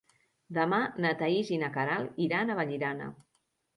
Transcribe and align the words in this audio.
Demà 0.57 0.79
na 1.05 1.11
Thaís 1.21 1.51
i 1.57 1.61
na 1.65 1.69
Queralt 1.77 2.19
iran 2.29 2.51
a 2.51 2.57
Vallirana. 2.61 3.11